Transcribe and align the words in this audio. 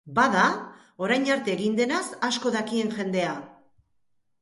Bada, 0.19 0.45
orain 1.07 1.27
arte 1.35 1.55
egin 1.57 1.77
denaz 1.81 2.01
asko 2.31 2.55
dakien 2.59 2.93
jendea. 2.99 3.41